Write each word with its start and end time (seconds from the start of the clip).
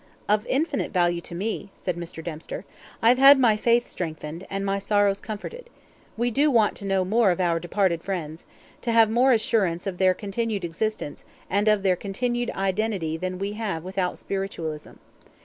"Of 0.27 0.47
infinite 0.47 0.91
value 0.91 1.21
to 1.21 1.35
me," 1.35 1.69
said 1.75 1.95
Mr. 1.95 2.23
Dempster, 2.23 2.65
"I 3.03 3.09
have 3.09 3.19
had 3.19 3.37
my 3.37 3.55
faith 3.55 3.85
strengthened, 3.85 4.47
and 4.49 4.65
my 4.65 4.79
sorrows 4.79 5.21
comforted. 5.21 5.69
We 6.17 6.31
do 6.31 6.49
want 6.49 6.75
to 6.77 6.87
know 6.87 7.05
more 7.05 7.29
of 7.29 7.39
our 7.39 7.59
departed 7.59 8.01
friends 8.03 8.47
to 8.81 8.93
have 8.93 9.11
more 9.11 9.31
assurance 9.31 9.85
of 9.85 9.99
their 9.99 10.15
continued 10.15 10.65
existence, 10.65 11.23
and 11.51 11.67
of 11.67 11.83
their 11.83 11.95
continued 11.95 12.49
identity 12.55 13.15
than 13.15 13.37
we 13.37 13.51
have 13.53 13.83
without 13.83 14.17
spiritualism. 14.17 14.93